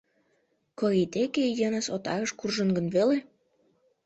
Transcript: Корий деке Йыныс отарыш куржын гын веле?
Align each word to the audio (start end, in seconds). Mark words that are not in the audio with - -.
Корий 0.79 1.07
деке 1.15 1.43
Йыныс 1.59 1.87
отарыш 1.95 2.31
куржын 2.39 2.69
гын 2.77 2.87
веле? 2.95 3.17